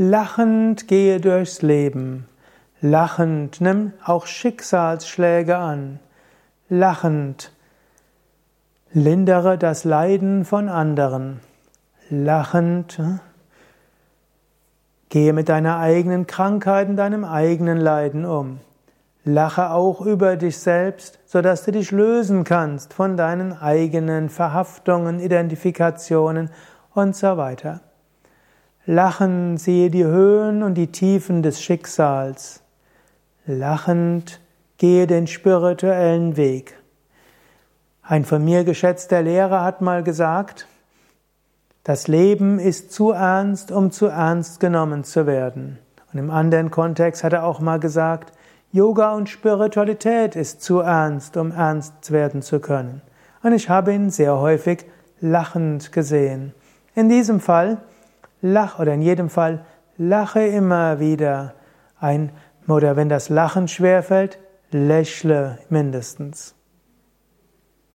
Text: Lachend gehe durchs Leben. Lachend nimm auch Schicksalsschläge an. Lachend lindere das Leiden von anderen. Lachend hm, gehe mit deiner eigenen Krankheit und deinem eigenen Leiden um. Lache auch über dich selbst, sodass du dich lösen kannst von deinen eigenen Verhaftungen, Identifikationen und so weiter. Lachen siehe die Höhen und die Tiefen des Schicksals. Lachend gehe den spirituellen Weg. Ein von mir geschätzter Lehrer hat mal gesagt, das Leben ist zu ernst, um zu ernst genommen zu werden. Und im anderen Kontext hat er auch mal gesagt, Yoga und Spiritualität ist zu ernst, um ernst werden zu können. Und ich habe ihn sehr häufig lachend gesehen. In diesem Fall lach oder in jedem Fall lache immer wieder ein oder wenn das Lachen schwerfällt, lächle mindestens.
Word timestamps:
Lachend 0.00 0.86
gehe 0.86 1.20
durchs 1.20 1.60
Leben. 1.60 2.28
Lachend 2.80 3.60
nimm 3.60 3.94
auch 4.04 4.26
Schicksalsschläge 4.26 5.56
an. 5.56 5.98
Lachend 6.68 7.50
lindere 8.92 9.58
das 9.58 9.82
Leiden 9.82 10.44
von 10.44 10.68
anderen. 10.68 11.40
Lachend 12.10 12.98
hm, 12.98 13.18
gehe 15.08 15.32
mit 15.32 15.48
deiner 15.48 15.80
eigenen 15.80 16.28
Krankheit 16.28 16.88
und 16.88 16.94
deinem 16.94 17.24
eigenen 17.24 17.78
Leiden 17.78 18.24
um. 18.24 18.60
Lache 19.24 19.70
auch 19.70 20.00
über 20.00 20.36
dich 20.36 20.58
selbst, 20.58 21.18
sodass 21.26 21.64
du 21.64 21.72
dich 21.72 21.90
lösen 21.90 22.44
kannst 22.44 22.94
von 22.94 23.16
deinen 23.16 23.52
eigenen 23.52 24.28
Verhaftungen, 24.28 25.18
Identifikationen 25.18 26.50
und 26.94 27.16
so 27.16 27.36
weiter. 27.36 27.80
Lachen 28.90 29.58
siehe 29.58 29.90
die 29.90 30.06
Höhen 30.06 30.62
und 30.62 30.72
die 30.72 30.86
Tiefen 30.86 31.42
des 31.42 31.60
Schicksals. 31.60 32.62
Lachend 33.44 34.40
gehe 34.78 35.06
den 35.06 35.26
spirituellen 35.26 36.38
Weg. 36.38 36.74
Ein 38.00 38.24
von 38.24 38.42
mir 38.42 38.64
geschätzter 38.64 39.20
Lehrer 39.20 39.62
hat 39.62 39.82
mal 39.82 40.02
gesagt, 40.02 40.66
das 41.84 42.08
Leben 42.08 42.58
ist 42.58 42.90
zu 42.90 43.10
ernst, 43.10 43.72
um 43.72 43.90
zu 43.90 44.06
ernst 44.06 44.58
genommen 44.58 45.04
zu 45.04 45.26
werden. 45.26 45.78
Und 46.10 46.18
im 46.18 46.30
anderen 46.30 46.70
Kontext 46.70 47.22
hat 47.24 47.34
er 47.34 47.44
auch 47.44 47.60
mal 47.60 47.78
gesagt, 47.78 48.32
Yoga 48.72 49.12
und 49.12 49.28
Spiritualität 49.28 50.34
ist 50.34 50.62
zu 50.62 50.80
ernst, 50.80 51.36
um 51.36 51.52
ernst 51.52 52.10
werden 52.10 52.40
zu 52.40 52.58
können. 52.58 53.02
Und 53.42 53.52
ich 53.52 53.68
habe 53.68 53.92
ihn 53.92 54.08
sehr 54.08 54.38
häufig 54.38 54.86
lachend 55.20 55.92
gesehen. 55.92 56.54
In 56.94 57.10
diesem 57.10 57.40
Fall 57.40 57.82
lach 58.40 58.78
oder 58.78 58.94
in 58.94 59.02
jedem 59.02 59.30
Fall 59.30 59.64
lache 59.96 60.46
immer 60.46 61.00
wieder 61.00 61.54
ein 62.00 62.30
oder 62.66 62.96
wenn 62.96 63.08
das 63.08 63.28
Lachen 63.28 63.66
schwerfällt, 63.68 64.38
lächle 64.70 65.58
mindestens. 65.70 66.54